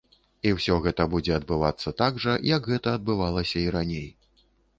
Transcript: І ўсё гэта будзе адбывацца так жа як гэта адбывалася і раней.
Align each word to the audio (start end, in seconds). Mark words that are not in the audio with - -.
І 0.51 0.51
ўсё 0.53 0.77
гэта 0.85 1.05
будзе 1.11 1.31
адбывацца 1.35 1.93
так 2.01 2.17
жа 2.25 2.33
як 2.55 2.71
гэта 2.71 2.95
адбывалася 3.01 3.57
і 3.67 3.69
раней. 3.79 4.09